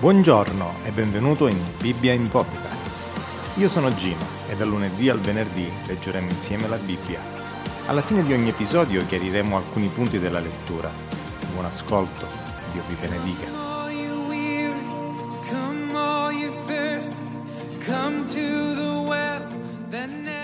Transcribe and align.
Buongiorno 0.00 0.76
e 0.84 0.92
benvenuto 0.92 1.46
in 1.46 1.58
Bibbia 1.78 2.14
in 2.14 2.30
Podcast. 2.30 3.58
Io 3.58 3.68
sono 3.68 3.92
Gino 3.92 4.24
e 4.48 4.56
dal 4.56 4.66
lunedì 4.66 5.10
al 5.10 5.18
venerdì 5.18 5.70
leggeremo 5.86 6.26
insieme 6.26 6.68
la 6.68 6.78
Bibbia. 6.78 7.20
Alla 7.84 8.00
fine 8.00 8.22
di 8.22 8.32
ogni 8.32 8.48
episodio 8.48 9.04
chiariremo 9.04 9.58
alcuni 9.58 9.88
punti 9.88 10.18
della 10.18 10.40
lettura. 10.40 10.90
Buon 11.52 11.66
ascolto, 11.66 12.26
Dio 12.72 12.82
vi 12.88 12.94
benedica. 12.94 13.46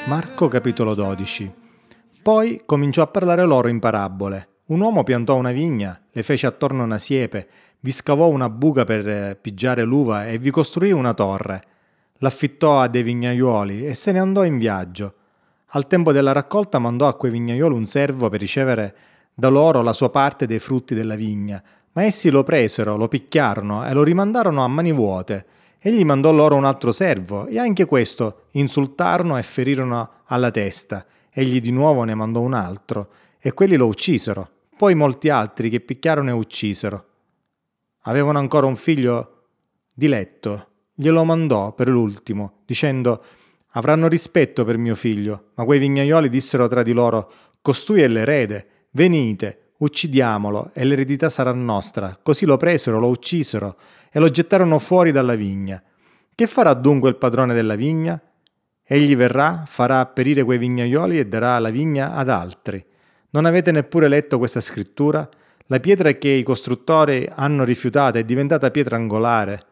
Marco 0.04 0.48
capitolo 0.48 0.94
12 0.94 1.54
Poi 2.22 2.60
cominciò 2.66 3.00
a 3.00 3.06
parlare 3.06 3.46
loro 3.46 3.68
in 3.68 3.78
parabole. 3.78 4.48
Un 4.66 4.80
uomo 4.80 5.02
piantò 5.02 5.36
una 5.36 5.52
vigna, 5.52 5.98
le 6.10 6.22
fece 6.24 6.46
attorno 6.46 6.82
una 6.82 6.98
siepe, 6.98 7.48
vi 7.86 7.92
scavò 7.92 8.26
una 8.26 8.50
buca 8.50 8.82
per 8.82 9.08
eh, 9.08 9.38
pigiare 9.40 9.84
l'uva 9.84 10.26
e 10.26 10.38
vi 10.38 10.50
costruì 10.50 10.90
una 10.90 11.14
torre. 11.14 11.62
L'affittò 12.18 12.80
a 12.80 12.88
dei 12.88 13.04
vignaiuoli 13.04 13.86
e 13.86 13.94
se 13.94 14.10
ne 14.10 14.18
andò 14.18 14.44
in 14.44 14.58
viaggio. 14.58 15.14
Al 15.66 15.86
tempo 15.86 16.10
della 16.10 16.32
raccolta 16.32 16.80
mandò 16.80 17.06
a 17.06 17.14
quei 17.14 17.30
vignaiuoli 17.30 17.76
un 17.76 17.86
servo 17.86 18.28
per 18.28 18.40
ricevere 18.40 18.96
da 19.32 19.46
loro 19.50 19.82
la 19.82 19.92
sua 19.92 20.10
parte 20.10 20.46
dei 20.46 20.58
frutti 20.58 20.96
della 20.96 21.14
vigna, 21.14 21.62
ma 21.92 22.02
essi 22.02 22.28
lo 22.28 22.42
presero, 22.42 22.96
lo 22.96 23.06
picchiarono 23.06 23.86
e 23.86 23.92
lo 23.92 24.02
rimandarono 24.02 24.64
a 24.64 24.68
mani 24.68 24.92
vuote. 24.92 25.46
Egli 25.78 26.04
mandò 26.04 26.32
loro 26.32 26.56
un 26.56 26.64
altro 26.64 26.90
servo 26.90 27.46
e 27.46 27.60
anche 27.60 27.84
questo 27.84 28.46
insultarono 28.52 29.38
e 29.38 29.44
ferirono 29.44 30.10
alla 30.24 30.50
testa. 30.50 31.06
Egli 31.30 31.60
di 31.60 31.70
nuovo 31.70 32.02
ne 32.02 32.16
mandò 32.16 32.40
un 32.40 32.54
altro 32.54 33.10
e 33.38 33.52
quelli 33.52 33.76
lo 33.76 33.86
uccisero. 33.86 34.48
Poi 34.76 34.96
molti 34.96 35.28
altri 35.28 35.70
che 35.70 35.78
picchiarono 35.78 36.30
e 36.30 36.32
uccisero. 36.32 37.04
Avevano 38.08 38.38
ancora 38.38 38.66
un 38.66 38.76
figlio 38.76 39.48
diletto. 39.92 40.68
Glielo 40.94 41.24
mandò 41.24 41.72
per 41.72 41.88
l'ultimo, 41.88 42.62
dicendo 42.64 43.22
Avranno 43.76 44.08
rispetto 44.08 44.64
per 44.64 44.78
mio 44.78 44.94
figlio. 44.94 45.50
Ma 45.54 45.64
quei 45.64 45.78
vignaioli 45.78 46.28
dissero 46.28 46.66
tra 46.66 46.82
di 46.82 46.92
loro 46.92 47.30
Costui 47.60 48.00
è 48.00 48.08
l'erede. 48.08 48.68
Venite, 48.92 49.72
uccidiamolo 49.78 50.70
e 50.72 50.84
l'eredità 50.84 51.28
sarà 51.28 51.52
nostra. 51.52 52.18
Così 52.22 52.46
lo 52.46 52.56
presero, 52.56 52.98
lo 52.98 53.08
uccisero 53.08 53.76
e 54.10 54.18
lo 54.18 54.30
gettarono 54.30 54.78
fuori 54.78 55.12
dalla 55.12 55.34
vigna. 55.34 55.82
Che 56.34 56.46
farà 56.46 56.74
dunque 56.74 57.08
il 57.10 57.16
padrone 57.16 57.54
della 57.54 57.74
vigna? 57.74 58.20
Egli 58.82 59.16
verrà, 59.16 59.64
farà 59.66 60.06
perire 60.06 60.44
quei 60.44 60.58
vignaioli 60.58 61.18
e 61.18 61.26
darà 61.26 61.58
la 61.58 61.70
vigna 61.70 62.14
ad 62.14 62.28
altri. 62.28 62.82
Non 63.30 63.44
avete 63.44 63.72
neppure 63.72 64.06
letto 64.08 64.38
questa 64.38 64.60
scrittura? 64.60 65.28
La 65.68 65.80
pietra 65.80 66.12
che 66.12 66.28
i 66.28 66.44
costruttori 66.44 67.28
hanno 67.28 67.64
rifiutato 67.64 68.18
è 68.18 68.24
diventata 68.24 68.70
pietra 68.70 68.94
angolare. 68.94 69.64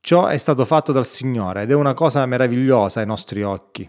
Ciò 0.00 0.26
è 0.26 0.36
stato 0.36 0.66
fatto 0.66 0.92
dal 0.92 1.06
Signore 1.06 1.62
ed 1.62 1.70
è 1.70 1.74
una 1.74 1.94
cosa 1.94 2.26
meravigliosa 2.26 3.00
ai 3.00 3.06
nostri 3.06 3.42
occhi. 3.42 3.88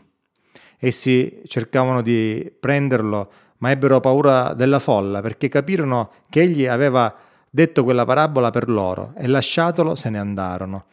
Essi 0.77 1.41
cercavano 1.45 2.01
di 2.01 2.49
prenderlo, 2.57 3.31
ma 3.57 3.69
ebbero 3.69 3.99
paura 3.99 4.53
della 4.53 4.79
folla 4.79 5.19
perché 5.19 5.49
capirono 5.49 6.11
che 6.29 6.39
egli 6.39 6.65
aveva 6.65 7.13
detto 7.49 7.83
quella 7.83 8.05
parabola 8.05 8.49
per 8.49 8.69
loro 8.69 9.11
e 9.17 9.27
lasciatolo 9.27 9.95
se 9.95 10.09
ne 10.09 10.19
andarono. 10.19 10.85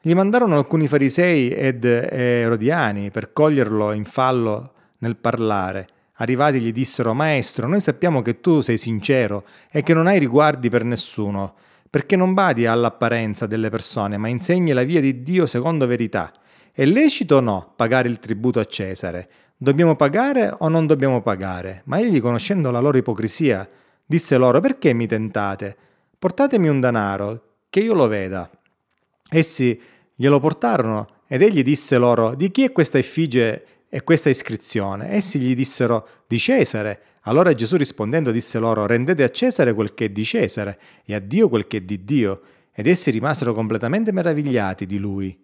Gli 0.00 0.14
mandarono 0.14 0.56
alcuni 0.56 0.88
farisei 0.88 1.50
ed 1.50 1.84
erodiani 1.84 3.10
per 3.10 3.34
coglierlo 3.34 3.92
in 3.92 4.06
fallo 4.06 4.72
nel 5.00 5.16
parlare 5.16 5.88
Arrivati 6.22 6.60
gli 6.60 6.72
dissero, 6.72 7.14
Maestro, 7.14 7.66
noi 7.66 7.80
sappiamo 7.80 8.22
che 8.22 8.40
tu 8.40 8.60
sei 8.60 8.78
sincero 8.78 9.42
e 9.72 9.82
che 9.82 9.92
non 9.92 10.06
hai 10.06 10.20
riguardi 10.20 10.68
per 10.70 10.84
nessuno, 10.84 11.54
perché 11.90 12.14
non 12.14 12.32
badi 12.32 12.64
all'apparenza 12.64 13.48
delle 13.48 13.70
persone, 13.70 14.18
ma 14.18 14.28
insegni 14.28 14.70
la 14.70 14.84
via 14.84 15.00
di 15.00 15.24
Dio 15.24 15.46
secondo 15.46 15.84
verità. 15.84 16.32
È 16.70 16.84
lecito 16.84 17.36
o 17.36 17.40
no 17.40 17.72
pagare 17.74 18.08
il 18.08 18.20
tributo 18.20 18.60
a 18.60 18.64
Cesare? 18.64 19.28
Dobbiamo 19.56 19.96
pagare 19.96 20.54
o 20.56 20.68
non 20.68 20.86
dobbiamo 20.86 21.22
pagare? 21.22 21.82
Ma 21.86 21.98
egli, 21.98 22.20
conoscendo 22.20 22.70
la 22.70 22.78
loro 22.78 22.98
ipocrisia, 22.98 23.68
disse 24.06 24.36
loro, 24.36 24.60
perché 24.60 24.92
mi 24.92 25.08
tentate? 25.08 25.76
Portatemi 26.16 26.68
un 26.68 26.78
denaro, 26.78 27.42
che 27.68 27.80
io 27.80 27.94
lo 27.94 28.06
veda. 28.06 28.48
Essi 29.28 29.80
glielo 30.14 30.38
portarono 30.38 31.08
ed 31.26 31.42
egli 31.42 31.64
disse 31.64 31.98
loro, 31.98 32.36
di 32.36 32.52
chi 32.52 32.62
è 32.62 32.70
questa 32.70 32.98
effigie 32.98 33.64
e 33.94 34.02
questa 34.04 34.30
iscrizione. 34.30 35.12
Essi 35.12 35.38
gli 35.38 35.54
dissero 35.54 36.08
di 36.26 36.38
Cesare. 36.38 37.00
Allora 37.24 37.52
Gesù 37.52 37.76
rispondendo 37.76 38.30
disse 38.30 38.58
loro 38.58 38.86
rendete 38.86 39.22
a 39.22 39.28
Cesare 39.28 39.74
quel 39.74 39.92
che 39.92 40.06
è 40.06 40.08
di 40.08 40.24
Cesare 40.24 40.78
e 41.04 41.14
a 41.14 41.18
Dio 41.18 41.50
quel 41.50 41.66
che 41.66 41.76
è 41.76 41.80
di 41.82 42.02
Dio. 42.02 42.40
Ed 42.72 42.86
essi 42.86 43.10
rimasero 43.10 43.52
completamente 43.52 44.10
meravigliati 44.10 44.86
di 44.86 44.96
lui. 44.96 45.38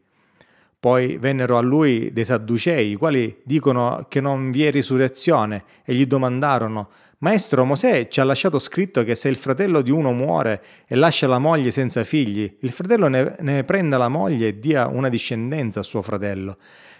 Poi 0.80 1.18
vennero 1.18 1.58
a 1.58 1.60
lui 1.60 2.10
dei 2.10 2.24
Sadducei, 2.24 2.92
i 2.92 2.94
quali 2.94 3.36
dicono 3.44 4.06
che 4.08 4.22
non 4.22 4.50
vi 4.50 4.64
è 4.64 4.70
risurrezione, 4.70 5.64
e 5.84 5.92
gli 5.92 6.06
domandarono, 6.06 6.88
Maestro, 7.20 7.64
Mosè 7.64 8.06
ci 8.06 8.20
ha 8.20 8.24
lasciato 8.24 8.60
scritto 8.60 9.02
che 9.02 9.16
se 9.16 9.28
il 9.28 9.34
fratello 9.34 9.82
di 9.82 9.90
uno 9.90 10.12
muore 10.12 10.62
e 10.86 10.94
lascia 10.94 11.26
la 11.26 11.40
moglie 11.40 11.72
senza 11.72 12.04
figli, 12.04 12.58
il 12.60 12.70
fratello 12.70 13.08
ne, 13.08 13.34
ne 13.40 13.64
prenda 13.64 13.98
la 13.98 14.08
moglie 14.08 14.46
e 14.46 14.58
dia 14.60 14.86
una 14.86 15.08
discendenza 15.08 15.80
a 15.80 15.82
suo 15.82 16.00
fratello. 16.00 16.58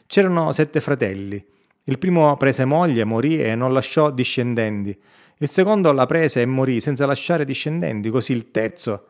C'erano 0.09 0.53
sette 0.53 0.81
fratelli. 0.81 1.45
Il 1.85 1.99
primo 1.99 2.35
prese 2.39 2.65
moglie, 2.65 3.05
morì 3.05 3.43
e 3.43 3.55
non 3.55 3.75
lasciò 3.75 4.11
discendenti. 4.11 4.99
Il 5.37 5.49
secondo 5.49 5.93
la 5.93 6.07
prese 6.07 6.41
e 6.41 6.47
morì 6.47 6.81
senza 6.81 7.05
lasciare 7.05 7.45
discendenti, 7.45 8.09
così 8.09 8.33
il 8.33 8.51
terzo. 8.51 9.09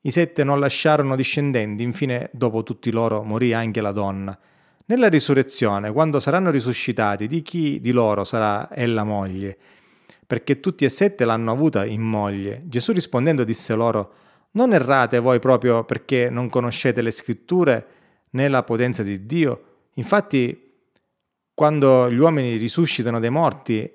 I 0.00 0.10
sette 0.10 0.42
non 0.42 0.58
lasciarono 0.58 1.14
discendenti, 1.14 1.82
infine 1.82 2.30
dopo 2.32 2.62
tutti 2.62 2.90
loro 2.90 3.22
morì 3.22 3.52
anche 3.52 3.82
la 3.82 3.92
donna. 3.92 4.36
Nella 4.86 5.10
risurrezione, 5.10 5.92
quando 5.92 6.20
saranno 6.20 6.50
risuscitati, 6.50 7.28
di 7.28 7.42
chi 7.42 7.78
di 7.78 7.90
loro 7.92 8.24
sarà 8.24 8.74
ella 8.74 9.04
moglie? 9.04 9.58
Perché 10.26 10.58
tutti 10.58 10.86
e 10.86 10.88
sette 10.88 11.26
l'hanno 11.26 11.52
avuta 11.52 11.84
in 11.84 12.00
moglie. 12.00 12.62
Gesù 12.64 12.92
rispondendo 12.92 13.44
disse 13.44 13.74
loro, 13.74 14.12
Non 14.52 14.72
errate 14.72 15.18
voi 15.18 15.38
proprio 15.38 15.84
perché 15.84 16.30
non 16.30 16.48
conoscete 16.48 17.02
le 17.02 17.10
scritture 17.10 17.86
né 18.30 18.48
la 18.48 18.62
potenza 18.62 19.02
di 19.02 19.26
Dio? 19.26 19.64
Infatti, 20.00 20.58
quando 21.52 22.10
gli 22.10 22.16
uomini 22.16 22.56
risuscitano 22.56 23.20
dai 23.20 23.28
morti, 23.28 23.92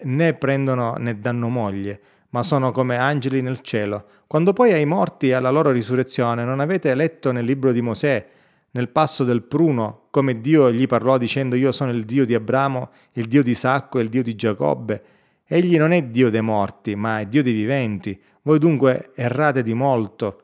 né 0.00 0.34
prendono 0.34 0.94
né 0.98 1.20
danno 1.20 1.48
moglie, 1.48 2.00
ma 2.30 2.42
sono 2.42 2.72
come 2.72 2.96
angeli 2.96 3.40
nel 3.40 3.60
cielo. 3.60 4.04
Quando 4.26 4.52
poi 4.52 4.72
ai 4.72 4.84
morti 4.84 5.32
alla 5.32 5.50
loro 5.50 5.70
risurrezione 5.70 6.44
non 6.44 6.58
avete 6.58 6.92
letto 6.96 7.30
nel 7.30 7.44
libro 7.44 7.70
di 7.70 7.80
Mosè, 7.80 8.28
nel 8.72 8.88
passo 8.88 9.22
del 9.22 9.42
pruno, 9.42 10.08
come 10.10 10.40
Dio 10.40 10.72
gli 10.72 10.88
parlò 10.88 11.16
dicendo 11.18 11.54
io 11.54 11.70
sono 11.70 11.92
il 11.92 12.04
Dio 12.04 12.26
di 12.26 12.34
Abramo, 12.34 12.90
il 13.12 13.26
Dio 13.26 13.44
di 13.44 13.52
Isacco 13.52 14.00
e 14.00 14.02
il 14.02 14.08
Dio 14.08 14.24
di 14.24 14.34
Giacobbe. 14.34 15.02
Egli 15.46 15.78
non 15.78 15.92
è 15.92 16.02
Dio 16.02 16.30
dei 16.30 16.42
morti, 16.42 16.96
ma 16.96 17.20
è 17.20 17.26
Dio 17.26 17.44
dei 17.44 17.52
viventi. 17.52 18.20
Voi 18.42 18.58
dunque 18.58 19.12
errate 19.14 19.62
di 19.62 19.72
molto. 19.72 20.42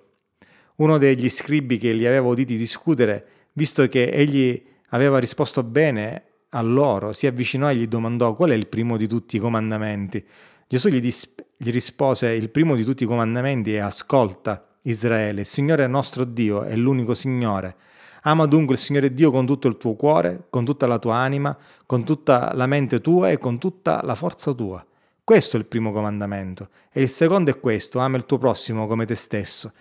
Uno 0.77 0.99
degli 0.99 1.29
scribi 1.29 1.79
che 1.79 1.93
li 1.93 2.07
aveva 2.07 2.29
uditi 2.29 2.57
discutere, 2.57 3.27
visto 3.55 3.89
che 3.89 4.09
egli 4.09 4.73
aveva 4.95 5.19
risposto 5.19 5.63
bene 5.63 6.23
a 6.51 6.63
loro, 6.63 7.13
si 7.13 7.27
avvicinò 7.27 7.69
e 7.69 7.77
gli 7.77 7.89
domandò 7.89 8.33
qual 8.35 8.51
è 8.51 8.55
il 8.55 8.69
primo 8.69 8.97
di 8.97 9.09
tutti 9.09 9.37
i 9.37 9.41
comandamenti. 9.41 10.25
Gesù 10.69 10.89
gli, 10.89 11.01
dis- 11.01 11.35
gli 11.57 11.71
rispose 11.71 12.29
il 12.29 12.49
primo 12.49 12.77
di 12.77 12.85
tutti 12.85 13.03
i 13.03 13.07
comandamenti 13.07 13.75
è 13.75 13.79
ascolta 13.79 14.65
Israele, 14.83 15.41
il 15.41 15.47
Signore 15.47 15.87
nostro 15.89 16.25
Dio 16.25 16.63
è 16.63 16.77
l'unico 16.77 17.15
Signore. 17.15 17.77
Ama 18.23 18.47
dunque 18.47 18.75
il 18.75 18.81
Signore 18.81 19.13
Dio 19.13 19.33
con 19.33 19.45
tutto 19.47 19.67
il 19.67 19.77
tuo 19.77 19.95
cuore, 19.95 20.47
con 20.49 20.65
tutta 20.65 20.87
la 20.87 20.99
tua 20.99 21.17
anima, 21.17 21.57
con 21.85 22.05
tutta 22.05 22.53
la 22.55 22.67
mente 22.67 23.01
tua 23.01 23.31
e 23.31 23.39
con 23.39 23.59
tutta 23.59 24.01
la 24.05 24.15
forza 24.15 24.53
tua. 24.53 24.85
Questo 25.25 25.57
è 25.57 25.59
il 25.59 25.67
primo 25.67 25.91
comandamento. 25.91 26.69
E 26.93 27.03
il 27.03 27.09
secondo 27.09 27.51
è 27.51 27.59
questo, 27.59 27.99
ama 27.99 28.17
il 28.17 28.27
tuo 28.27 28.39
prossimo 28.39 28.87
come 28.87 29.07
te 29.07 29.17
stesso. 29.17 29.73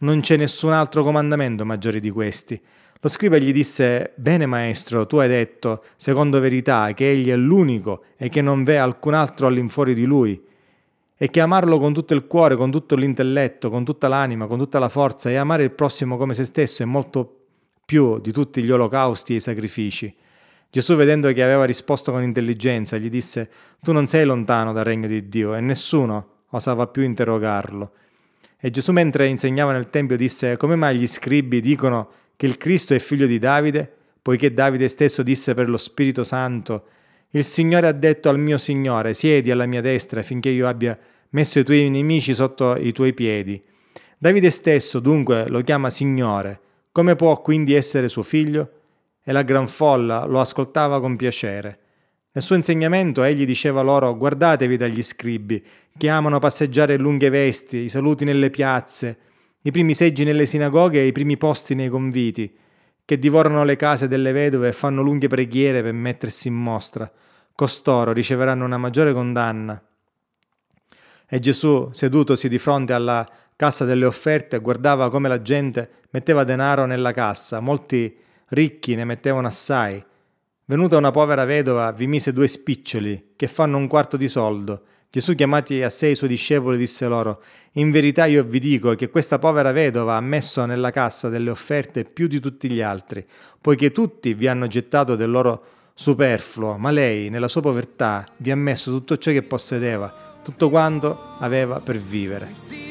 Non 0.00 0.20
c'è 0.20 0.36
nessun 0.36 0.72
altro 0.72 1.02
comandamento 1.02 1.64
maggiore 1.64 2.00
di 2.00 2.10
questi. 2.10 2.60
Lo 3.00 3.08
scriba 3.08 3.38
gli 3.38 3.52
disse, 3.52 4.12
Bene 4.16 4.44
maestro, 4.46 5.06
tu 5.06 5.18
hai 5.18 5.28
detto, 5.28 5.84
secondo 5.96 6.40
verità, 6.40 6.92
che 6.94 7.08
egli 7.08 7.28
è 7.28 7.36
l'unico 7.36 8.02
e 8.16 8.28
che 8.28 8.42
non 8.42 8.64
v'è 8.64 8.74
alcun 8.74 9.14
altro 9.14 9.46
all'infuori 9.46 9.94
di 9.94 10.04
lui, 10.04 10.42
e 11.16 11.30
che 11.30 11.40
amarlo 11.40 11.78
con 11.78 11.92
tutto 11.92 12.14
il 12.14 12.26
cuore, 12.26 12.56
con 12.56 12.72
tutto 12.72 12.96
l'intelletto, 12.96 13.70
con 13.70 13.84
tutta 13.84 14.08
l'anima, 14.08 14.48
con 14.48 14.58
tutta 14.58 14.80
la 14.80 14.88
forza, 14.88 15.30
e 15.30 15.36
amare 15.36 15.62
il 15.62 15.70
prossimo 15.70 16.16
come 16.16 16.34
se 16.34 16.44
stesso 16.44 16.82
è 16.82 16.86
molto 16.86 17.34
più 17.84 18.18
di 18.18 18.32
tutti 18.32 18.64
gli 18.64 18.70
olocausti 18.70 19.34
e 19.34 19.36
i 19.36 19.40
sacrifici. 19.40 20.12
Gesù, 20.68 20.96
vedendo 20.96 21.32
che 21.32 21.42
aveva 21.42 21.64
risposto 21.64 22.10
con 22.10 22.24
intelligenza, 22.24 22.98
gli 22.98 23.08
disse, 23.08 23.48
Tu 23.80 23.92
non 23.92 24.08
sei 24.08 24.24
lontano 24.24 24.72
dal 24.72 24.84
regno 24.84 25.06
di 25.06 25.28
Dio, 25.28 25.54
e 25.54 25.60
nessuno 25.60 26.30
osava 26.50 26.88
più 26.88 27.02
interrogarlo. 27.02 27.92
E 28.58 28.70
Gesù, 28.72 28.90
mentre 28.90 29.28
insegnava 29.28 29.70
nel 29.70 29.88
Tempio, 29.88 30.16
disse, 30.16 30.56
Come 30.56 30.74
mai 30.74 30.98
gli 30.98 31.06
scribi 31.06 31.60
dicono 31.60 32.10
che 32.38 32.46
il 32.46 32.56
Cristo 32.56 32.94
è 32.94 33.00
figlio 33.00 33.26
di 33.26 33.40
Davide, 33.40 33.92
poiché 34.22 34.54
Davide 34.54 34.86
stesso 34.86 35.24
disse 35.24 35.54
per 35.54 35.68
lo 35.68 35.76
Spirito 35.76 36.22
Santo, 36.22 36.84
il 37.30 37.42
Signore 37.42 37.88
ha 37.88 37.92
detto 37.92 38.28
al 38.28 38.38
mio 38.38 38.58
Signore, 38.58 39.12
siedi 39.12 39.50
alla 39.50 39.66
mia 39.66 39.80
destra 39.80 40.22
finché 40.22 40.48
io 40.48 40.68
abbia 40.68 40.96
messo 41.30 41.58
i 41.58 41.64
tuoi 41.64 41.90
nemici 41.90 42.32
sotto 42.34 42.76
i 42.76 42.92
tuoi 42.92 43.12
piedi. 43.12 43.60
Davide 44.16 44.50
stesso 44.50 45.00
dunque 45.00 45.48
lo 45.48 45.62
chiama 45.62 45.90
Signore, 45.90 46.60
come 46.92 47.16
può 47.16 47.40
quindi 47.42 47.74
essere 47.74 48.06
suo 48.06 48.22
figlio? 48.22 48.70
E 49.24 49.32
la 49.32 49.42
gran 49.42 49.66
folla 49.66 50.24
lo 50.24 50.38
ascoltava 50.38 51.00
con 51.00 51.16
piacere. 51.16 51.78
Nel 52.30 52.44
suo 52.44 52.54
insegnamento 52.54 53.24
egli 53.24 53.44
diceva 53.44 53.82
loro 53.82 54.16
guardatevi 54.16 54.76
dagli 54.76 55.02
scribi, 55.02 55.60
che 55.96 56.08
amano 56.08 56.38
passeggiare 56.38 56.98
lunghe 56.98 57.30
vesti, 57.30 57.78
i 57.78 57.88
saluti 57.88 58.24
nelle 58.24 58.48
piazze, 58.48 59.18
i 59.68 59.70
primi 59.70 59.94
seggi 59.94 60.24
nelle 60.24 60.46
sinagoghe 60.46 61.00
e 61.00 61.06
i 61.06 61.12
primi 61.12 61.36
posti 61.36 61.74
nei 61.74 61.90
conviti, 61.90 62.56
che 63.04 63.18
divorano 63.18 63.64
le 63.64 63.76
case 63.76 64.08
delle 64.08 64.32
vedove 64.32 64.68
e 64.68 64.72
fanno 64.72 65.02
lunghe 65.02 65.28
preghiere 65.28 65.82
per 65.82 65.92
mettersi 65.92 66.48
in 66.48 66.54
mostra. 66.54 67.10
Costoro 67.54 68.12
riceveranno 68.12 68.64
una 68.64 68.78
maggiore 68.78 69.12
condanna. 69.12 69.82
E 71.28 71.38
Gesù, 71.38 71.90
sedutosi 71.92 72.48
di 72.48 72.56
fronte 72.56 72.94
alla 72.94 73.28
cassa 73.56 73.84
delle 73.84 74.06
offerte, 74.06 74.58
guardava 74.60 75.10
come 75.10 75.28
la 75.28 75.42
gente 75.42 75.90
metteva 76.10 76.44
denaro 76.44 76.86
nella 76.86 77.12
cassa, 77.12 77.60
molti 77.60 78.16
ricchi 78.48 78.94
ne 78.94 79.04
mettevano 79.04 79.48
assai, 79.48 80.02
Venuta 80.64 80.98
una 80.98 81.10
povera 81.10 81.46
vedova, 81.46 81.92
vi 81.92 82.06
mise 82.06 82.30
due 82.30 82.46
spiccioli, 82.46 83.32
che 83.36 83.48
fanno 83.48 83.78
un 83.78 83.86
quarto 83.86 84.18
di 84.18 84.28
soldo. 84.28 84.82
Gesù, 85.10 85.34
chiamati 85.34 85.82
a 85.82 85.88
sé 85.88 86.08
i 86.08 86.14
suoi 86.14 86.28
discepoli, 86.28 86.76
disse 86.76 87.06
loro: 87.06 87.42
In 87.72 87.90
verità 87.90 88.26
io 88.26 88.44
vi 88.44 88.60
dico 88.60 88.94
che 88.94 89.08
questa 89.08 89.38
povera 89.38 89.72
vedova 89.72 90.16
ha 90.16 90.20
messo 90.20 90.64
nella 90.66 90.90
cassa 90.90 91.30
delle 91.30 91.48
offerte 91.48 92.04
più 92.04 92.26
di 92.26 92.40
tutti 92.40 92.68
gli 92.68 92.82
altri, 92.82 93.26
poiché 93.58 93.90
tutti 93.90 94.34
vi 94.34 94.46
hanno 94.46 94.66
gettato 94.66 95.16
del 95.16 95.30
loro 95.30 95.64
superfluo, 95.94 96.76
ma 96.76 96.90
lei, 96.90 97.30
nella 97.30 97.48
sua 97.48 97.62
povertà, 97.62 98.26
vi 98.36 98.50
ha 98.50 98.56
messo 98.56 98.90
tutto 98.90 99.16
ciò 99.16 99.32
che 99.32 99.42
possedeva, 99.42 100.40
tutto 100.44 100.68
quanto 100.68 101.18
aveva 101.38 101.80
per 101.80 101.96
vivere. 101.96 102.87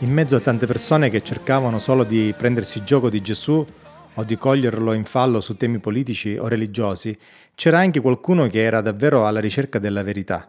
In 0.00 0.12
mezzo 0.12 0.36
a 0.36 0.40
tante 0.40 0.66
persone 0.66 1.08
che 1.08 1.22
cercavano 1.22 1.78
solo 1.78 2.04
di 2.04 2.34
prendersi 2.36 2.84
gioco 2.84 3.08
di 3.08 3.22
Gesù 3.22 3.64
o 4.12 4.24
di 4.24 4.36
coglierlo 4.36 4.92
in 4.92 5.06
fallo 5.06 5.40
su 5.40 5.56
temi 5.56 5.78
politici 5.78 6.36
o 6.36 6.48
religiosi, 6.48 7.16
c'era 7.54 7.78
anche 7.78 8.00
qualcuno 8.00 8.46
che 8.46 8.62
era 8.62 8.82
davvero 8.82 9.26
alla 9.26 9.40
ricerca 9.40 9.78
della 9.78 10.02
verità. 10.02 10.46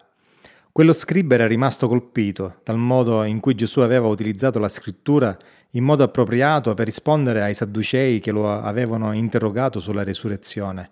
Quello 0.70 0.92
scriba 0.92 1.36
era 1.36 1.48
rimasto 1.48 1.88
colpito 1.88 2.60
dal 2.66 2.78
modo 2.78 3.24
in 3.24 3.40
cui 3.40 3.56
Gesù 3.56 3.80
aveva 3.80 4.08
utilizzato 4.08 4.60
la 4.60 4.68
scrittura 4.68 5.36
in 5.72 5.84
modo 5.86 6.04
appropriato 6.04 6.74
per 6.74 6.86
rispondere 6.86 7.42
ai 7.42 7.54
sadducei 7.54 8.20
che 8.20 8.32
lo 8.32 8.52
avevano 8.52 9.14
interrogato 9.14 9.80
sulla 9.80 10.04
resurrezione. 10.04 10.90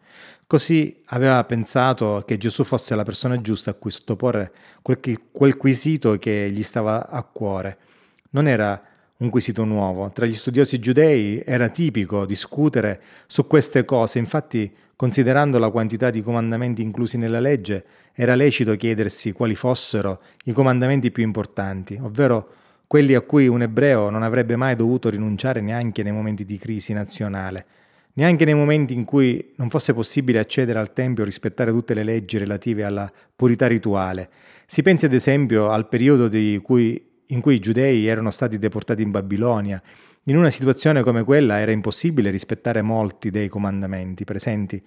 Così 0.48 1.02
aveva 1.08 1.44
pensato 1.44 2.24
che 2.26 2.38
Gesù 2.38 2.64
fosse 2.64 2.96
la 2.96 3.04
persona 3.04 3.42
giusta 3.42 3.72
a 3.72 3.74
cui 3.74 3.92
sottoporre 3.92 4.54
quel, 4.82 5.00
quel 5.30 5.58
quesito 5.58 6.18
che 6.18 6.50
gli 6.50 6.64
stava 6.64 7.10
a 7.10 7.22
cuore 7.24 7.80
non 8.36 8.48
era 8.48 8.82
un 9.18 9.30
quesito 9.30 9.64
nuovo. 9.64 10.12
Tra 10.12 10.26
gli 10.26 10.34
studiosi 10.34 10.78
giudei 10.80 11.42
era 11.46 11.70
tipico 11.70 12.26
discutere 12.26 13.02
su 13.28 13.48
queste 13.48 13.86
cose, 13.86 14.20
infatti 14.20 14.70
considerando 14.98 15.58
la 15.58 15.70
quantità 15.70 16.10
di 16.10 16.22
comandamenti 16.22 16.82
inclusi 16.82 17.18
nella 17.18 17.40
legge, 17.40 17.86
era 18.14 18.36
lecito 18.36 18.76
chiedersi 18.76 19.32
quali 19.32 19.56
fossero 19.56 20.22
i 20.46 20.52
comandamenti 20.52 21.12
più 21.12 21.24
importanti, 21.24 21.98
ovvero 22.02 22.50
quelli 22.88 23.16
a 23.16 23.22
cui 23.22 23.48
un 23.48 23.62
ebreo 23.62 24.10
non 24.10 24.22
avrebbe 24.22 24.58
mai 24.58 24.76
dovuto 24.76 25.10
rinunciare 25.10 25.62
neanche 25.62 26.04
nei 26.04 26.12
momenti 26.12 26.46
di 26.46 26.58
crisi 26.58 26.92
nazionale, 26.92 27.66
neanche 28.14 28.44
nei 28.44 28.54
momenti 28.54 28.94
in 28.94 29.06
cui 29.06 29.54
non 29.56 29.70
fosse 29.70 29.94
possibile 29.94 30.40
accedere 30.40 30.80
al 30.80 30.92
Tempio 30.92 31.24
o 31.24 31.26
rispettare 31.26 31.72
tutte 31.72 31.94
le 31.94 32.04
leggi 32.04 32.38
relative 32.38 32.84
alla 32.84 33.10
purità 33.34 33.68
rituale. 33.68 34.30
Si 34.66 34.82
pensi 34.82 35.06
ad 35.06 35.14
esempio 35.14 35.70
al 35.70 35.88
periodo 35.88 36.28
di 36.28 36.60
cui 36.62 37.14
in 37.28 37.42
cui 37.42 37.56
i 37.56 37.60
giudei 37.60 38.08
erano 38.08 38.32
stati 38.32 38.58
deportati 38.58 39.02
in 39.02 39.12
Babilonia. 39.12 39.82
In 40.24 40.38
una 40.38 40.50
situazione 40.50 41.04
come 41.04 41.24
quella 41.24 41.60
era 41.60 41.72
impossibile 41.72 42.30
rispettare 42.30 42.82
molti 42.82 43.30
dei 43.30 43.48
comandamenti 43.48 44.24
presenti 44.24 44.82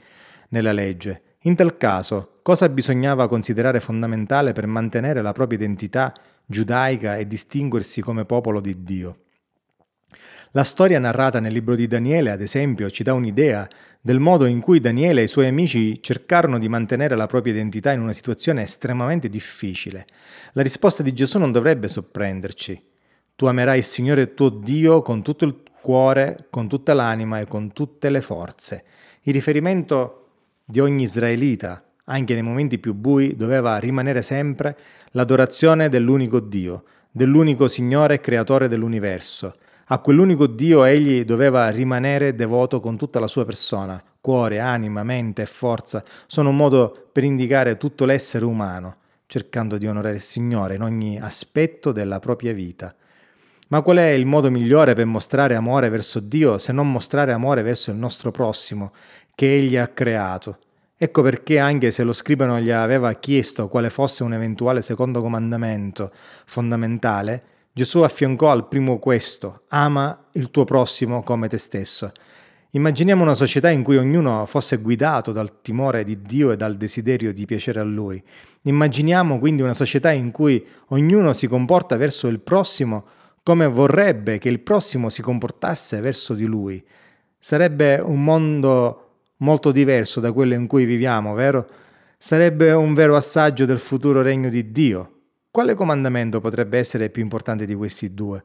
nella 0.50 0.72
legge. 0.72 1.22
In 1.42 1.54
tal 1.54 1.76
caso, 1.76 2.40
cosa 2.42 2.68
bisognava 2.68 3.28
considerare 3.28 3.80
fondamentale 3.80 4.52
per 4.52 4.66
mantenere 4.66 5.22
la 5.22 5.32
propria 5.32 5.58
identità 5.58 6.12
giudaica 6.44 7.16
e 7.16 7.26
distinguersi 7.26 8.00
come 8.00 8.24
popolo 8.24 8.60
di 8.60 8.82
Dio? 8.82 9.18
La 10.52 10.64
storia 10.64 10.98
narrata 10.98 11.40
nel 11.40 11.52
libro 11.52 11.74
di 11.74 11.86
Daniele, 11.86 12.30
ad 12.30 12.40
esempio, 12.40 12.88
ci 12.88 13.02
dà 13.02 13.12
un'idea 13.12 13.68
del 14.00 14.18
modo 14.18 14.46
in 14.46 14.60
cui 14.60 14.80
Daniele 14.80 15.20
e 15.20 15.24
i 15.24 15.28
suoi 15.28 15.46
amici 15.46 16.02
cercarono 16.02 16.58
di 16.58 16.70
mantenere 16.70 17.16
la 17.16 17.26
propria 17.26 17.52
identità 17.52 17.92
in 17.92 18.00
una 18.00 18.14
situazione 18.14 18.62
estremamente 18.62 19.28
difficile. 19.28 20.06
La 20.52 20.62
risposta 20.62 21.02
di 21.02 21.12
Gesù 21.12 21.38
non 21.38 21.52
dovrebbe 21.52 21.86
sorprenderci. 21.86 22.82
Tu 23.36 23.44
amerai 23.44 23.78
il 23.78 23.84
Signore 23.84 24.32
tuo 24.32 24.48
Dio 24.48 25.02
con 25.02 25.22
tutto 25.22 25.44
il 25.44 25.54
cuore, 25.82 26.46
con 26.48 26.66
tutta 26.66 26.94
l'anima 26.94 27.40
e 27.40 27.46
con 27.46 27.74
tutte 27.74 28.08
le 28.08 28.22
forze. 28.22 28.84
Il 29.24 29.34
riferimento 29.34 30.28
di 30.64 30.80
ogni 30.80 31.02
israelita, 31.02 31.84
anche 32.04 32.32
nei 32.32 32.42
momenti 32.42 32.78
più 32.78 32.94
bui, 32.94 33.36
doveva 33.36 33.76
rimanere 33.76 34.22
sempre 34.22 34.78
l'adorazione 35.10 35.90
dell'unico 35.90 36.40
Dio, 36.40 36.84
dell'unico 37.10 37.68
Signore 37.68 38.14
e 38.14 38.20
Creatore 38.22 38.66
dell'universo 38.68 39.54
a 39.90 39.98
quell'unico 40.00 40.46
Dio 40.46 40.84
egli 40.84 41.24
doveva 41.24 41.68
rimanere 41.70 42.34
devoto 42.34 42.78
con 42.80 42.98
tutta 42.98 43.18
la 43.18 43.26
sua 43.26 43.46
persona. 43.46 44.02
Cuore, 44.20 44.58
anima, 44.58 45.02
mente 45.02 45.42
e 45.42 45.46
forza 45.46 46.04
sono 46.26 46.50
un 46.50 46.56
modo 46.56 47.08
per 47.10 47.24
indicare 47.24 47.78
tutto 47.78 48.04
l'essere 48.04 48.44
umano, 48.44 48.96
cercando 49.26 49.78
di 49.78 49.86
onorare 49.86 50.16
il 50.16 50.20
Signore 50.20 50.74
in 50.74 50.82
ogni 50.82 51.18
aspetto 51.18 51.92
della 51.92 52.18
propria 52.18 52.52
vita. 52.52 52.94
Ma 53.68 53.80
qual 53.80 53.96
è 53.98 54.08
il 54.08 54.26
modo 54.26 54.50
migliore 54.50 54.94
per 54.94 55.06
mostrare 55.06 55.54
amore 55.54 55.88
verso 55.88 56.20
Dio 56.20 56.58
se 56.58 56.72
non 56.72 56.90
mostrare 56.90 57.32
amore 57.32 57.62
verso 57.62 57.90
il 57.90 57.96
nostro 57.96 58.30
prossimo, 58.30 58.92
che 59.34 59.56
Egli 59.56 59.76
ha 59.76 59.88
creato? 59.88 60.58
Ecco 60.98 61.22
perché 61.22 61.58
anche 61.58 61.92
se 61.92 62.02
lo 62.02 62.12
scribano 62.12 62.58
gli 62.60 62.70
aveva 62.70 63.12
chiesto 63.14 63.68
quale 63.68 63.88
fosse 63.88 64.22
un 64.22 64.34
eventuale 64.34 64.82
secondo 64.82 65.22
comandamento 65.22 66.10
fondamentale, 66.44 67.42
Gesù 67.78 68.00
affiancò 68.00 68.50
al 68.50 68.66
primo 68.66 68.98
questo, 68.98 69.62
ama 69.68 70.24
il 70.32 70.50
tuo 70.50 70.64
prossimo 70.64 71.22
come 71.22 71.46
te 71.46 71.58
stesso. 71.58 72.10
Immaginiamo 72.70 73.22
una 73.22 73.34
società 73.34 73.70
in 73.70 73.84
cui 73.84 73.96
ognuno 73.96 74.46
fosse 74.46 74.78
guidato 74.78 75.30
dal 75.30 75.60
timore 75.62 76.02
di 76.02 76.20
Dio 76.20 76.50
e 76.50 76.56
dal 76.56 76.76
desiderio 76.76 77.32
di 77.32 77.46
piacere 77.46 77.78
a 77.78 77.84
Lui. 77.84 78.20
Immaginiamo 78.62 79.38
quindi 79.38 79.62
una 79.62 79.74
società 79.74 80.10
in 80.10 80.32
cui 80.32 80.66
ognuno 80.88 81.32
si 81.32 81.46
comporta 81.46 81.96
verso 81.96 82.26
il 82.26 82.40
prossimo 82.40 83.04
come 83.44 83.68
vorrebbe 83.68 84.38
che 84.38 84.48
il 84.48 84.58
prossimo 84.58 85.08
si 85.08 85.22
comportasse 85.22 86.00
verso 86.00 86.34
di 86.34 86.46
lui. 86.46 86.84
Sarebbe 87.38 88.00
un 88.00 88.24
mondo 88.24 89.10
molto 89.36 89.70
diverso 89.70 90.18
da 90.18 90.32
quello 90.32 90.54
in 90.54 90.66
cui 90.66 90.84
viviamo, 90.84 91.32
vero? 91.32 91.68
Sarebbe 92.18 92.72
un 92.72 92.92
vero 92.92 93.14
assaggio 93.14 93.66
del 93.66 93.78
futuro 93.78 94.20
regno 94.20 94.48
di 94.48 94.72
Dio. 94.72 95.17
Quale 95.50 95.74
comandamento 95.74 96.40
potrebbe 96.40 96.78
essere 96.78 97.08
più 97.08 97.22
importante 97.22 97.64
di 97.64 97.74
questi 97.74 98.12
due? 98.12 98.44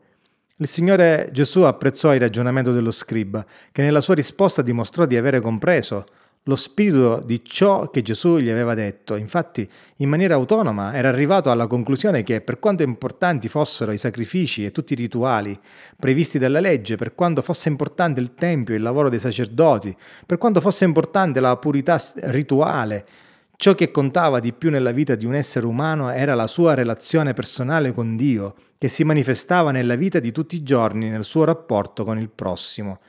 Il 0.58 0.68
Signore 0.68 1.30
Gesù 1.34 1.62
apprezzò 1.64 2.14
il 2.14 2.22
ragionamento 2.22 2.72
dello 2.72 2.92
scriba, 2.92 3.46
che 3.74 3.82
nella 3.82 4.00
sua 4.00 4.14
risposta 4.16 4.62
dimostrò 4.62 5.06
di 5.06 5.18
avere 5.18 5.42
compreso 5.42 6.06
lo 6.44 6.56
spirito 6.56 7.22
di 7.26 7.44
ciò 7.44 7.90
che 7.90 8.02
Gesù 8.02 8.38
gli 8.38 8.50
aveva 8.50 8.74
detto. 8.74 9.16
Infatti, 9.16 9.70
in 9.98 10.10
maniera 10.10 10.36
autonoma, 10.36 10.94
era 10.94 11.10
arrivato 11.10 11.52
alla 11.52 11.68
conclusione 11.68 12.24
che, 12.24 12.40
per 12.40 12.60
quanto 12.60 12.84
importanti 12.84 13.50
fossero 13.50 13.92
i 13.92 13.98
sacrifici 13.98 14.64
e 14.64 14.72
tutti 14.72 14.94
i 14.94 14.98
rituali 14.98 15.60
previsti 16.00 16.40
dalla 16.40 16.62
legge, 16.62 16.96
per 16.96 17.16
quanto 17.16 17.42
fosse 17.42 17.68
importante 17.68 18.22
il 18.22 18.34
Tempio 18.34 18.74
e 18.74 18.78
il 18.78 18.84
lavoro 18.84 19.10
dei 19.10 19.20
sacerdoti, 19.20 19.96
per 20.26 20.38
quanto 20.38 20.62
fosse 20.62 20.86
importante 20.86 21.42
la 21.42 21.58
purità 21.58 22.00
rituale, 22.16 23.06
Ciò 23.56 23.76
che 23.76 23.92
contava 23.92 24.40
di 24.40 24.52
più 24.52 24.70
nella 24.70 24.92
vita 24.92 25.16
di 25.16 25.26
un 25.26 25.36
essere 25.36 25.66
umano 25.66 26.10
era 26.10 26.36
la 26.36 26.48
sua 26.48 26.74
relazione 26.74 27.34
personale 27.34 27.94
con 27.94 28.16
Dio, 28.16 28.56
che 28.78 28.88
si 28.88 29.04
manifestava 29.04 29.72
nella 29.72 29.96
vita 29.96 30.20
di 30.20 30.32
tutti 30.32 30.56
i 30.56 30.64
giorni 30.64 31.10
nel 31.10 31.24
suo 31.24 31.44
rapporto 31.44 32.04
con 32.04 32.18
il 32.18 32.30
prossimo. 32.30 33.00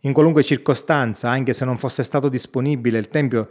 In 0.00 0.12
qualunque 0.12 0.44
circostanza, 0.44 1.28
anche 1.30 1.54
se 1.54 1.64
non 1.64 1.78
fosse 1.78 2.04
stato 2.04 2.28
disponibile 2.28 2.98
il 2.98 3.08
Tempio 3.08 3.48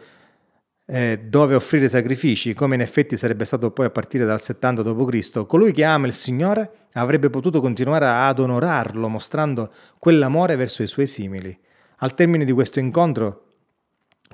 eh, 0.89 1.19
dove 1.25 1.55
offrire 1.55 1.89
sacrifici, 1.89 2.53
come 2.53 2.75
in 2.75 2.81
effetti 2.81 3.17
sarebbe 3.17 3.43
stato 3.43 3.71
poi 3.71 3.87
a 3.87 3.89
partire 3.89 4.23
dal 4.23 4.39
70 4.39 4.83
d.C., 4.83 5.45
colui 5.45 5.73
che 5.73 5.83
ama 5.83 6.07
il 6.07 6.13
Signore 6.13 6.71
avrebbe 6.93 7.29
potuto 7.29 7.59
continuare 7.59 8.05
ad 8.05 8.39
onorarlo, 8.39 9.09
mostrando 9.09 9.71
quell'amore 9.99 10.55
verso 10.55 10.83
i 10.83 10.87
suoi 10.87 11.07
simili. 11.07 11.57
Al 11.97 12.13
termine 12.13 12.45
di 12.45 12.53
questo 12.53 12.79
incontro, 12.79 13.46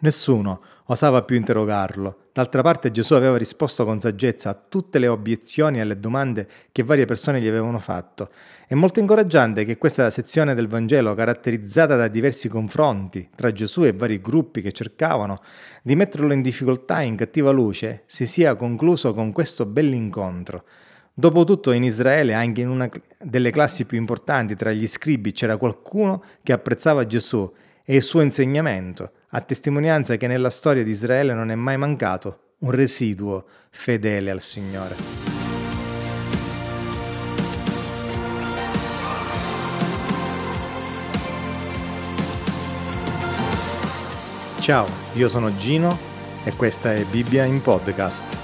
Nessuno 0.03 0.61
osava 0.87 1.21
più 1.23 1.37
interrogarlo. 1.37 2.27
D'altra 2.33 2.61
parte 2.61 2.91
Gesù 2.91 3.13
aveva 3.13 3.37
risposto 3.37 3.85
con 3.85 4.01
saggezza 4.01 4.49
a 4.49 4.53
tutte 4.67 4.99
le 4.99 5.07
obiezioni 5.07 5.77
e 5.77 5.81
alle 5.81 5.97
domande 5.97 6.45
che 6.73 6.83
varie 6.83 7.05
persone 7.05 7.39
gli 7.39 7.47
avevano 7.47 7.79
fatto. 7.79 8.29
È 8.67 8.73
molto 8.73 8.99
incoraggiante 8.99 9.63
che 9.63 9.77
questa 9.77 10.09
sezione 10.09 10.55
del 10.55 10.67
Vangelo, 10.67 11.13
caratterizzata 11.13 11.95
da 11.95 12.09
diversi 12.09 12.49
confronti 12.49 13.29
tra 13.33 13.53
Gesù 13.53 13.85
e 13.85 13.93
vari 13.93 14.19
gruppi 14.19 14.61
che 14.61 14.73
cercavano 14.73 15.37
di 15.81 15.95
metterlo 15.95 16.33
in 16.33 16.41
difficoltà 16.41 16.99
e 16.99 17.05
in 17.05 17.15
cattiva 17.15 17.51
luce, 17.51 18.03
si 18.05 18.27
sia 18.27 18.55
concluso 18.55 19.13
con 19.13 19.31
questo 19.31 19.65
bell'incontro. 19.65 20.65
Dopotutto 21.13 21.71
in 21.71 21.83
Israele, 21.83 22.33
anche 22.33 22.59
in 22.59 22.67
una 22.67 22.89
delle 23.21 23.51
classi 23.51 23.85
più 23.85 23.97
importanti 23.97 24.57
tra 24.57 24.73
gli 24.73 24.87
scribi, 24.87 25.31
c'era 25.31 25.55
qualcuno 25.55 26.23
che 26.43 26.51
apprezzava 26.51 27.05
Gesù 27.05 27.49
e 27.85 27.95
il 27.95 28.01
suo 28.01 28.21
insegnamento, 28.21 29.11
a 29.29 29.41
testimonianza 29.41 30.15
che 30.15 30.27
nella 30.27 30.49
storia 30.49 30.83
di 30.83 30.91
Israele 30.91 31.33
non 31.33 31.51
è 31.51 31.55
mai 31.55 31.77
mancato 31.77 32.55
un 32.59 32.71
residuo 32.71 33.45
fedele 33.69 34.31
al 34.31 34.41
Signore. 34.41 34.95
Ciao, 44.59 44.87
io 45.15 45.27
sono 45.27 45.57
Gino 45.57 45.97
e 46.45 46.55
questa 46.55 46.93
è 46.93 47.03
Bibbia 47.03 47.43
in 47.43 47.61
podcast. 47.61 48.42